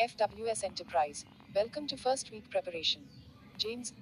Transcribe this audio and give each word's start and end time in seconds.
FWS 0.00 0.64
Enterprise. 0.64 1.26
Welcome 1.54 1.86
to 1.88 1.94
first 1.94 2.30
week 2.30 2.48
preparation. 2.50 3.02
James. 3.58 3.92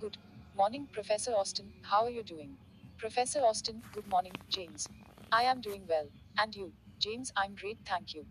Good 0.00 0.16
morning, 0.56 0.88
Professor 0.90 1.30
Austin. 1.30 1.72
How 1.82 2.02
are 2.02 2.10
you 2.10 2.24
doing? 2.24 2.56
Professor 2.98 3.38
Austin. 3.38 3.80
Good 3.92 4.08
morning, 4.08 4.32
James. 4.48 4.88
I 5.30 5.44
am 5.44 5.60
doing 5.60 5.82
well. 5.88 6.08
And 6.38 6.56
you? 6.56 6.72
James, 6.98 7.32
I'm 7.36 7.54
great, 7.54 7.78
thank 7.86 8.14
you. 8.14 8.26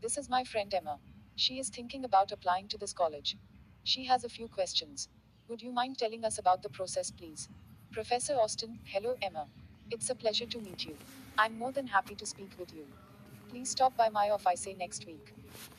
This 0.00 0.16
is 0.16 0.30
my 0.30 0.44
friend 0.44 0.72
Emma. 0.72 0.98
She 1.36 1.58
is 1.58 1.68
thinking 1.68 2.06
about 2.06 2.32
applying 2.32 2.68
to 2.68 2.78
this 2.78 2.94
college. 2.94 3.36
She 3.84 4.06
has 4.06 4.24
a 4.24 4.30
few 4.30 4.48
questions. 4.48 5.10
Would 5.48 5.60
you 5.60 5.72
mind 5.72 5.98
telling 5.98 6.24
us 6.24 6.38
about 6.38 6.62
the 6.62 6.70
process, 6.70 7.10
please? 7.10 7.50
Professor 7.92 8.32
Austin, 8.32 8.78
hello, 8.84 9.14
Emma. 9.20 9.46
It's 9.90 10.08
a 10.08 10.14
pleasure 10.14 10.46
to 10.46 10.58
meet 10.58 10.86
you. 10.86 10.96
I'm 11.36 11.58
more 11.58 11.72
than 11.72 11.86
happy 11.86 12.14
to 12.14 12.24
speak 12.24 12.52
with 12.58 12.74
you. 12.74 12.86
Please 13.50 13.68
stop 13.68 13.94
by 13.94 14.08
my 14.08 14.30
office 14.30 14.66
next 14.78 15.04
week. 15.06 15.34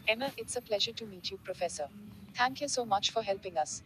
Emma, 0.07 0.31
it's 0.37 0.55
a 0.55 0.61
pleasure 0.61 0.93
to 0.93 1.05
meet 1.05 1.31
you, 1.31 1.37
Professor. 1.37 1.87
Thank 2.35 2.61
you 2.61 2.67
so 2.67 2.85
much 2.85 3.11
for 3.11 3.23
helping 3.23 3.57
us. 3.57 3.83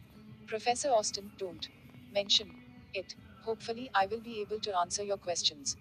Professor 0.48 0.90
Austin, 0.90 1.32
don't 1.38 1.70
mention 2.14 2.50
it. 2.94 3.16
Hopefully, 3.44 3.90
I 3.94 4.06
will 4.08 4.20
be 4.22 4.42
able 4.42 4.60
to 4.60 4.78
answer 4.78 5.04
your 5.04 5.18
questions. 5.18 5.78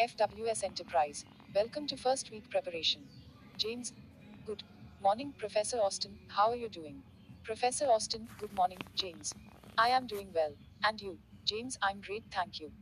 FWS 0.00 0.64
Enterprise. 0.64 1.24
Welcome 1.54 1.86
to 1.86 1.96
first 1.96 2.30
week 2.32 2.50
preparation. 2.50 3.02
James. 3.56 3.92
Good 4.46 4.62
morning, 5.02 5.32
Professor 5.38 5.78
Austin. 5.78 6.18
How 6.28 6.50
are 6.50 6.56
you 6.56 6.68
doing? 6.68 7.02
Professor 7.44 7.86
Austin. 7.86 8.28
Good 8.38 8.52
morning, 8.54 8.78
James. 8.94 9.34
I 9.78 9.88
am 9.88 10.06
doing 10.06 10.28
well. 10.34 10.52
And 10.84 11.00
you? 11.00 11.18
James, 11.44 11.78
I'm 11.82 12.00
great, 12.00 12.24
thank 12.30 12.60
you. 12.60 12.72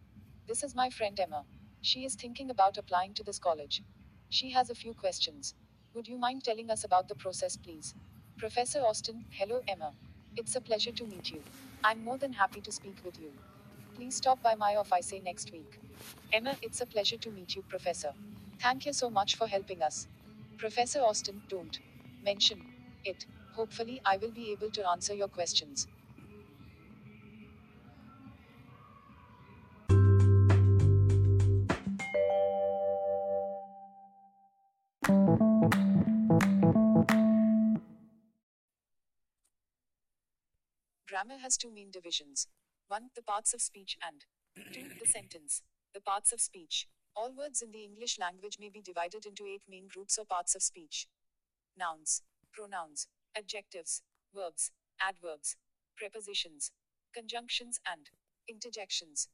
This 0.47 0.63
is 0.63 0.75
my 0.75 0.91
friend 0.91 1.19
Emma. 1.19 1.45
She 1.83 2.05
is 2.05 2.15
thinking 2.15 2.51
about 2.51 2.79
applying 2.79 3.15
to 3.15 3.25
this 3.25 3.39
college. 3.39 3.83
She 4.29 4.51
has 4.51 4.71
a 4.71 4.75
few 4.75 4.95
questions. 4.95 5.55
Would 5.95 6.09
you 6.09 6.19
mind 6.19 6.45
telling 6.45 6.71
us 6.71 6.85
about 6.85 7.09
the 7.09 7.15
process, 7.15 7.57
please? 7.57 7.95
Professor 8.39 8.81
Austin, 8.81 9.25
hello, 9.31 9.63
Emma. 9.69 9.93
It's 10.37 10.57
a 10.57 10.61
pleasure 10.61 10.93
to 10.93 11.05
meet 11.05 11.31
you. 11.31 11.43
I'm 11.83 12.05
more 12.05 12.19
than 12.19 12.33
happy 12.33 12.61
to 12.61 12.73
speak 12.73 12.97
with 13.05 13.19
you. 13.21 13.33
Please 13.97 14.15
stop 14.17 14.43
by 14.43 14.55
my 14.55 14.77
office 14.77 15.13
next 15.25 15.53
week. 15.53 15.79
Emma, 16.33 16.55
it's 16.63 16.81
a 16.81 16.87
pleasure 16.87 17.17
to 17.19 17.31
meet 17.31 17.57
you, 17.57 17.63
Professor. 17.69 18.13
Thank 18.61 18.87
you 18.87 18.93
so 18.93 19.11
much 19.11 19.37
for 19.37 19.47
helping 19.47 19.83
us. 19.83 20.07
Professor 20.61 21.01
Austin, 21.01 21.41
don't 21.49 21.81
mention 22.23 22.61
it. 23.03 23.25
Hopefully, 23.55 24.03
I 24.05 24.19
will 24.19 24.31
be 24.31 24.53
able 24.53 24.71
to 24.73 24.87
answer 24.91 25.15
your 25.15 25.27
questions. 25.27 25.87
Grammar 41.09 41.39
has 41.43 41.57
two 41.57 41.71
main 41.73 41.91
divisions. 41.91 42.49
1. 42.89 43.09
The 43.17 43.23
parts 43.23 43.55
of 43.55 43.63
speech 43.63 43.97
and 44.07 44.27
2. 44.75 44.83
The 45.01 45.07
sentence. 45.09 45.63
The 45.95 46.03
parts 46.03 46.35
of 46.35 46.41
speech. 46.43 46.87
All 47.17 47.33
words 47.37 47.63
in 47.63 47.73
the 47.73 47.85
English 47.85 48.19
language 48.19 48.57
may 48.59 48.69
be 48.69 48.81
divided 48.81 49.27
into 49.27 49.47
eight 49.47 49.63
main 49.69 49.89
groups 49.89 50.19
or 50.19 50.25
parts 50.25 50.55
of 50.55 50.63
speech 50.63 51.07
nouns, 51.77 52.23
pronouns, 52.53 53.09
adjectives, 53.37 54.03
verbs, 54.35 54.71
adverbs, 55.01 55.57
prepositions, 55.97 56.73
conjunctions, 57.15 57.81
and 57.91 58.11
interjections. 58.49 59.29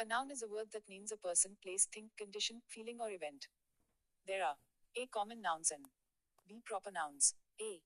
A 0.00 0.04
noun 0.04 0.30
is 0.30 0.42
a 0.42 0.48
word 0.48 0.68
that 0.72 0.88
names 0.88 1.12
a 1.12 1.16
person, 1.16 1.56
place, 1.62 1.86
thing, 1.92 2.10
condition, 2.16 2.62
feeling, 2.68 2.98
or 3.00 3.10
event. 3.10 3.48
There 4.26 4.44
are 4.44 4.56
A. 4.96 5.06
Common 5.06 5.42
nouns 5.42 5.70
and 5.70 5.86
B. 6.48 6.62
Proper 6.64 6.90
nouns. 6.90 7.34
A. 7.60 7.80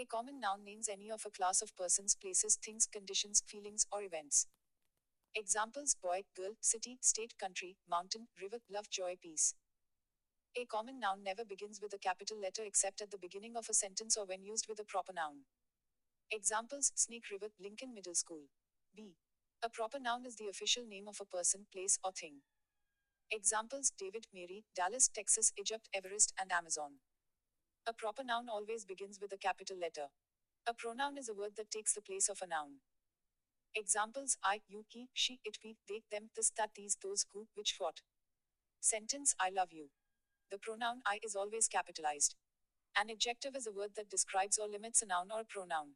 A 0.00 0.04
common 0.06 0.40
noun 0.40 0.64
names 0.64 0.88
any 0.88 1.10
of 1.10 1.26
a 1.26 1.30
class 1.30 1.60
of 1.60 1.76
persons, 1.76 2.14
places, 2.14 2.56
things, 2.64 2.86
conditions, 2.86 3.42
feelings, 3.46 3.86
or 3.92 4.02
events. 4.02 4.46
Examples 5.36 5.94
boy, 6.02 6.24
girl, 6.36 6.54
city, 6.60 6.98
state, 7.00 7.34
country, 7.38 7.76
mountain, 7.88 8.26
river, 8.42 8.58
love, 8.68 8.90
joy, 8.90 9.14
peace. 9.22 9.54
A 10.56 10.64
common 10.64 10.98
noun 10.98 11.22
never 11.22 11.44
begins 11.44 11.80
with 11.80 11.92
a 11.94 11.98
capital 11.98 12.36
letter 12.40 12.62
except 12.64 13.00
at 13.00 13.12
the 13.12 13.18
beginning 13.18 13.56
of 13.56 13.68
a 13.70 13.74
sentence 13.74 14.16
or 14.16 14.26
when 14.26 14.42
used 14.42 14.66
with 14.68 14.80
a 14.80 14.84
proper 14.84 15.12
noun. 15.12 15.44
Examples 16.32 16.90
Snake 16.96 17.26
River, 17.30 17.46
Lincoln 17.60 17.94
Middle 17.94 18.16
School. 18.16 18.42
B. 18.96 19.14
A 19.62 19.68
proper 19.68 20.00
noun 20.00 20.26
is 20.26 20.34
the 20.34 20.48
official 20.48 20.84
name 20.84 21.06
of 21.06 21.20
a 21.20 21.24
person, 21.24 21.66
place, 21.72 21.96
or 22.02 22.10
thing. 22.10 22.40
Examples 23.30 23.92
David, 23.96 24.26
Mary, 24.34 24.64
Dallas, 24.74 25.08
Texas, 25.08 25.52
Egypt, 25.56 25.88
Everest, 25.94 26.32
and 26.40 26.50
Amazon. 26.50 26.94
A 27.86 27.92
proper 27.92 28.24
noun 28.24 28.48
always 28.48 28.84
begins 28.84 29.20
with 29.20 29.32
a 29.32 29.38
capital 29.38 29.78
letter. 29.78 30.06
A 30.66 30.74
pronoun 30.74 31.16
is 31.16 31.28
a 31.28 31.34
word 31.34 31.52
that 31.56 31.70
takes 31.70 31.94
the 31.94 32.02
place 32.02 32.28
of 32.28 32.40
a 32.42 32.48
noun. 32.48 32.80
Examples 33.74 34.36
I, 34.42 34.60
you, 34.68 34.84
he, 34.88 35.08
she, 35.12 35.38
it, 35.44 35.58
we, 35.64 35.76
they, 35.88 36.02
them, 36.10 36.30
this, 36.34 36.50
that, 36.56 36.70
these, 36.74 36.96
those, 37.02 37.26
who, 37.32 37.46
which, 37.54 37.76
what. 37.78 38.00
Sentence 38.80 39.34
I 39.38 39.50
love 39.50 39.68
you. 39.72 39.90
The 40.50 40.58
pronoun 40.58 41.02
I 41.06 41.20
is 41.22 41.36
always 41.36 41.68
capitalized. 41.68 42.34
An 42.96 43.10
adjective 43.10 43.54
is 43.54 43.68
a 43.68 43.72
word 43.72 43.90
that 43.96 44.10
describes 44.10 44.58
or 44.58 44.68
limits 44.68 45.02
a 45.02 45.06
noun 45.06 45.28
or 45.32 45.44
pronoun. 45.48 45.94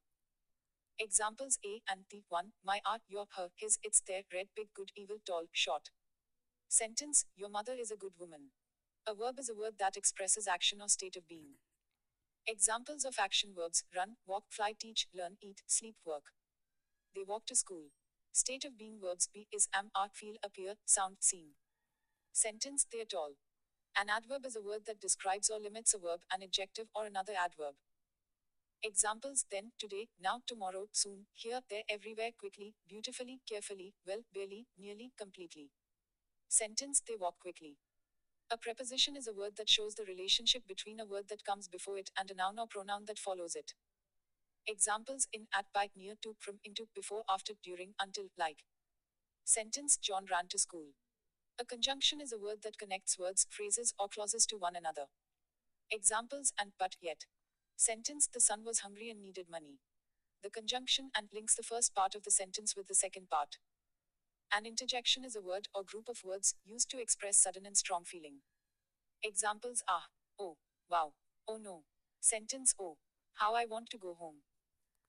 Examples 0.98 1.58
A 1.66 1.82
and 1.90 2.02
the, 2.10 2.22
one, 2.28 2.52
my, 2.64 2.80
art, 2.86 3.02
your, 3.08 3.26
her, 3.36 3.48
his, 3.56 3.78
its, 3.82 4.00
their, 4.06 4.22
red, 4.32 4.46
big, 4.54 4.68
good, 4.74 4.92
evil, 4.96 5.16
tall, 5.26 5.46
short. 5.50 5.90
Sentence 6.68 7.24
Your 7.34 7.48
mother 7.48 7.74
is 7.74 7.90
a 7.90 7.96
good 7.96 8.12
woman. 8.18 8.50
A 9.06 9.14
verb 9.14 9.40
is 9.40 9.50
a 9.50 9.54
word 9.54 9.74
that 9.80 9.96
expresses 9.96 10.46
action 10.46 10.80
or 10.80 10.88
state 10.88 11.16
of 11.16 11.26
being. 11.26 11.58
Examples 12.46 13.04
of 13.04 13.16
action 13.18 13.50
verbs 13.56 13.82
run, 13.96 14.16
walk, 14.26 14.44
fly, 14.48 14.74
teach, 14.78 15.08
learn, 15.12 15.36
eat, 15.42 15.62
sleep, 15.66 15.96
work. 16.06 16.30
They 17.14 17.22
walk 17.26 17.46
to 17.46 17.56
school. 17.56 17.90
State 18.32 18.64
of 18.64 18.78
being 18.78 18.98
verbs 19.00 19.28
be, 19.32 19.46
is, 19.52 19.68
am, 19.74 19.90
art 19.94 20.12
feel, 20.14 20.34
appear, 20.42 20.74
sound, 20.84 21.18
seem. 21.20 21.54
Sentence 22.32 22.86
they 22.90 23.00
at 23.00 23.14
all. 23.14 23.34
An 23.96 24.08
adverb 24.10 24.44
is 24.44 24.56
a 24.56 24.62
word 24.62 24.86
that 24.86 25.00
describes 25.00 25.48
or 25.50 25.60
limits 25.60 25.94
a 25.94 25.98
verb, 25.98 26.20
an 26.32 26.42
adjective, 26.42 26.86
or 26.94 27.06
another 27.06 27.34
adverb. 27.38 27.76
Examples 28.82 29.46
then, 29.50 29.72
today, 29.78 30.08
now, 30.20 30.42
tomorrow, 30.46 30.88
soon, 30.92 31.26
here, 31.34 31.60
there, 31.70 31.82
everywhere, 31.88 32.30
quickly, 32.38 32.74
beautifully, 32.88 33.40
carefully, 33.48 33.94
well, 34.06 34.22
barely, 34.34 34.66
nearly, 34.78 35.12
completely. 35.18 35.70
Sentence 36.48 37.02
they 37.06 37.16
walk 37.16 37.38
quickly. 37.40 37.78
A 38.50 38.58
preposition 38.58 39.16
is 39.16 39.26
a 39.26 39.32
word 39.32 39.56
that 39.56 39.70
shows 39.70 39.94
the 39.94 40.04
relationship 40.04 40.66
between 40.68 41.00
a 41.00 41.06
word 41.06 41.28
that 41.28 41.44
comes 41.44 41.68
before 41.68 41.98
it 41.98 42.10
and 42.18 42.30
a 42.30 42.34
noun 42.34 42.58
or 42.58 42.66
pronoun 42.68 43.04
that 43.06 43.18
follows 43.18 43.56
it. 43.56 43.74
Examples 44.66 45.28
in, 45.32 45.46
at, 45.54 45.66
by, 45.74 45.90
near 45.94 46.14
to, 46.22 46.36
from, 46.40 46.58
into, 46.64 46.88
before, 46.94 47.22
after, 47.28 47.52
during, 47.62 47.94
until, 48.00 48.24
like. 48.38 48.64
Sentence 49.44 49.98
John 49.98 50.24
ran 50.30 50.48
to 50.48 50.58
school. 50.58 50.94
A 51.60 51.64
conjunction 51.64 52.20
is 52.20 52.32
a 52.32 52.38
word 52.38 52.62
that 52.62 52.78
connects 52.78 53.18
words, 53.18 53.46
phrases, 53.50 53.92
or 53.98 54.08
clauses 54.08 54.46
to 54.46 54.56
one 54.56 54.74
another. 54.74 55.06
Examples 55.90 56.52
and 56.58 56.72
but 56.78 56.96
yet. 57.00 57.26
Sentence 57.76 58.28
The 58.32 58.40
son 58.40 58.64
was 58.64 58.80
hungry 58.80 59.10
and 59.10 59.20
needed 59.20 59.46
money. 59.50 59.80
The 60.42 60.50
conjunction 60.50 61.10
and 61.16 61.28
links 61.32 61.54
the 61.54 61.62
first 61.62 61.94
part 61.94 62.14
of 62.14 62.22
the 62.22 62.30
sentence 62.30 62.74
with 62.76 62.88
the 62.88 62.94
second 62.94 63.28
part. 63.30 63.58
An 64.52 64.66
interjection 64.66 65.24
is 65.24 65.36
a 65.36 65.42
word 65.42 65.68
or 65.74 65.82
group 65.84 66.08
of 66.08 66.24
words 66.24 66.54
used 66.64 66.90
to 66.90 67.00
express 67.00 67.36
sudden 67.36 67.66
and 67.66 67.76
strong 67.76 68.04
feeling. 68.04 68.40
Examples 69.22 69.82
are 69.88 70.04
oh, 70.38 70.56
wow, 70.90 71.12
oh 71.46 71.58
no. 71.58 71.82
Sentence 72.20 72.74
oh, 72.80 72.96
how 73.34 73.54
I 73.54 73.66
want 73.66 73.90
to 73.90 73.98
go 73.98 74.14
home. 74.14 74.42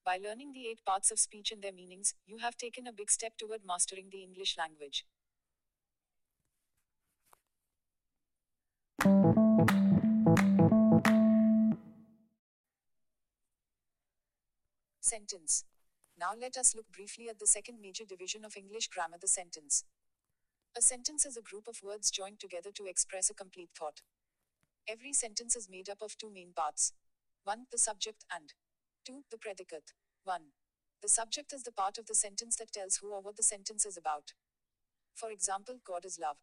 By 0.06 0.20
learning 0.24 0.54
the 0.54 0.68
eight 0.68 0.86
parts 0.86 1.10
of 1.10 1.18
speech 1.18 1.52
and 1.52 1.64
their 1.64 1.74
meanings, 1.74 2.14
you 2.28 2.38
have 2.38 2.56
taken 2.56 2.86
a 2.86 2.94
big 2.94 3.10
step 3.10 3.38
toward 3.40 3.62
mastering 3.66 4.10
the 4.12 4.22
English 4.22 4.56
language. 4.56 5.04
Sentence. 15.02 15.64
Now 16.20 16.34
let 16.40 16.56
us 16.56 16.76
look 16.76 16.86
briefly 16.92 17.28
at 17.28 17.40
the 17.40 17.48
second 17.48 17.82
major 17.82 18.06
division 18.06 18.46
of 18.46 18.56
English 18.56 18.90
grammar 18.90 19.18
the 19.20 19.28
sentence. 19.28 19.86
A 20.78 20.84
sentence 20.84 21.26
is 21.26 21.36
a 21.36 21.42
group 21.42 21.68
of 21.68 21.82
words 21.82 22.12
joined 22.12 22.40
together 22.40 22.70
to 22.76 22.86
express 22.86 23.32
a 23.32 23.34
complete 23.34 23.70
thought. 23.76 24.02
Every 24.88 25.14
sentence 25.14 25.56
is 25.56 25.68
made 25.68 25.90
up 25.90 26.04
of 26.04 26.16
two 26.16 26.30
main 26.30 26.54
parts 26.56 26.94
1. 27.44 27.66
The 27.72 27.80
subject 27.80 28.24
and 28.32 28.54
2. 29.06 29.22
The 29.30 29.38
predicate. 29.38 29.94
1. 30.24 30.42
The 31.04 31.10
subject 31.10 31.54
is 31.54 31.62
the 31.62 31.72
part 31.72 32.00
of 32.00 32.08
the 32.08 32.16
sentence 32.16 32.56
that 32.56 32.72
tells 32.72 32.98
who 32.98 33.14
or 33.14 33.22
what 33.22 33.38
the 33.38 33.44
sentence 33.44 33.86
is 33.86 33.98
about. 33.98 34.34
For 35.14 35.30
example, 35.30 35.76
God 35.86 36.06
is 36.06 36.18
love. 36.20 36.38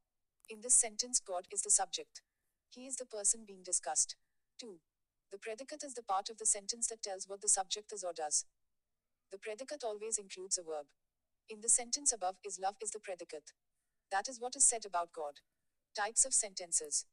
In 0.49 0.61
this 0.61 0.75
sentence, 0.75 1.21
God 1.21 1.47
is 1.51 1.63
the 1.63 1.71
subject. 1.71 2.23
He 2.71 2.87
is 2.87 2.97
the 2.97 3.05
person 3.05 3.45
being 3.47 3.63
discussed. 3.65 4.15
2. 4.61 4.79
The 5.33 5.39
predicate 5.39 5.83
is 5.83 5.95
the 5.95 6.05
part 6.05 6.31
of 6.31 6.39
the 6.39 6.47
sentence 6.47 6.87
that 6.87 7.03
tells 7.03 7.27
what 7.27 7.41
the 7.41 7.49
subject 7.49 7.93
is 7.93 8.05
or 8.05 8.13
does. 8.13 8.45
The 9.33 9.39
predicate 9.39 9.83
always 9.83 10.19
includes 10.19 10.57
a 10.57 10.63
verb. 10.63 10.87
In 11.49 11.63
the 11.63 11.69
sentence 11.69 12.13
above, 12.13 12.37
is 12.47 12.61
love 12.63 12.77
is 12.81 12.91
the 12.93 13.01
predicate. 13.01 13.51
That 14.13 14.29
is 14.29 14.39
what 14.41 14.55
is 14.55 14.69
said 14.69 14.87
about 14.87 15.13
God. 15.13 15.41
Types 15.97 16.25
of 16.25 16.33
sentences. 16.33 17.07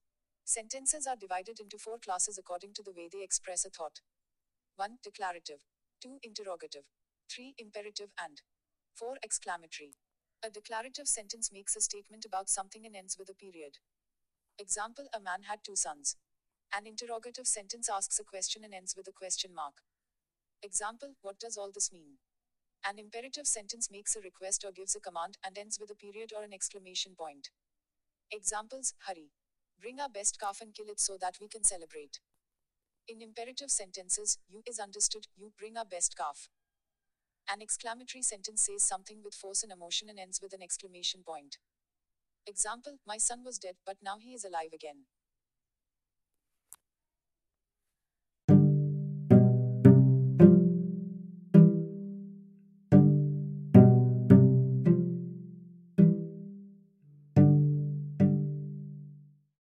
Sentences 0.46 1.08
are 1.08 1.16
divided 1.16 1.60
into 1.60 1.78
four 1.80 1.98
classes 1.98 2.38
according 2.38 2.74
to 2.76 2.84
the 2.84 2.92
way 2.92 3.10
they 3.12 3.24
express 3.24 3.66
a 3.66 3.70
thought. 3.70 4.02
1. 4.80 5.00
Declarative. 5.04 5.66
2. 6.02 6.20
Interrogative. 6.24 6.86
3. 7.30 7.54
Imperative 7.58 8.12
and 8.18 8.42
4. 8.96 9.18
Exclamatory. 9.22 9.92
A 10.42 10.50
declarative 10.50 11.06
sentence 11.06 11.52
makes 11.52 11.76
a 11.76 11.82
statement 11.82 12.24
about 12.24 12.48
something 12.48 12.86
and 12.86 12.96
ends 12.96 13.18
with 13.20 13.28
a 13.30 13.34
period. 13.34 13.80
Example 14.58 15.10
A 15.14 15.20
man 15.20 15.44
had 15.50 15.66
two 15.66 15.76
sons. 15.76 16.16
An 16.74 16.88
interrogative 16.88 17.46
sentence 17.46 17.90
asks 17.94 18.20
a 18.20 18.24
question 18.24 18.64
and 18.64 18.74
ends 18.74 18.96
with 18.96 19.06
a 19.10 19.12
question 19.12 19.54
mark. 19.54 19.82
Example 20.64 21.16
What 21.24 21.40
does 21.40 21.58
all 21.58 21.72
this 21.74 21.92
mean? 21.92 22.20
An 22.88 23.00
imperative 23.00 23.48
sentence 23.48 23.90
makes 23.92 24.16
a 24.16 24.22
request 24.22 24.64
or 24.64 24.72
gives 24.72 24.96
a 24.96 25.02
command 25.02 25.38
and 25.46 25.58
ends 25.58 25.78
with 25.78 25.92
a 25.92 26.02
period 26.06 26.32
or 26.34 26.42
an 26.42 26.54
exclamation 26.54 27.16
point. 27.20 27.50
Examples 28.32 28.94
Hurry. 29.06 29.32
Bring 29.78 30.00
our 30.00 30.08
best 30.08 30.40
calf 30.40 30.60
and 30.62 30.74
kill 30.74 30.88
it 30.88 31.02
so 31.02 31.18
that 31.20 31.36
we 31.42 31.50
can 31.50 31.66
celebrate. 31.66 32.22
In 33.10 33.24
imperative 33.24 33.72
sentences, 33.72 34.38
you 34.48 34.62
is 34.68 34.78
understood, 34.78 35.26
you 35.36 35.52
bring 35.58 35.76
our 35.76 35.86
best 35.86 36.16
calf. 36.16 36.48
An 37.52 37.60
exclamatory 37.60 38.22
sentence 38.22 38.68
says 38.68 38.84
something 38.84 39.24
with 39.24 39.34
force 39.34 39.64
and 39.64 39.72
emotion 39.72 40.10
and 40.10 40.20
ends 40.20 40.40
with 40.40 40.54
an 40.54 40.62
exclamation 40.62 41.24
point. 41.26 41.58
Example 42.46 43.00
My 43.08 43.18
son 43.18 43.44
was 43.44 43.58
dead, 43.58 43.78
but 43.84 43.98
now 44.04 44.18
he 44.20 44.36
is 44.36 44.46
alive 44.46 44.74
again. 44.76 45.06